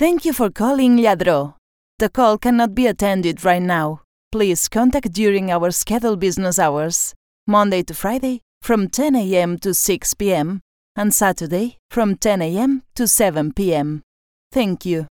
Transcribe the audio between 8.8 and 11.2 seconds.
10 a.m. to 6 p.m. and